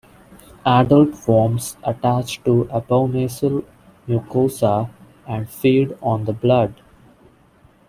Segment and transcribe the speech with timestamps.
[0.65, 3.63] Adult worms attach to abomasal
[4.07, 4.89] mucosa
[5.27, 6.73] and feed on the blood.